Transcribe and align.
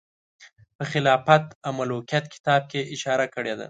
په 0.77 0.83
خلافت 0.91 1.45
او 1.65 1.71
ملوکیت 1.79 2.25
کتاب 2.33 2.61
کې 2.71 2.79
یې 2.83 2.89
اشاره 2.95 3.25
کړې 3.35 3.53
ده. 3.57 3.59